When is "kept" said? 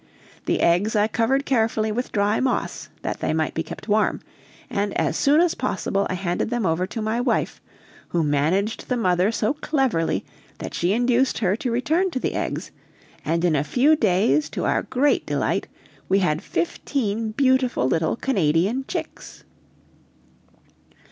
3.61-3.87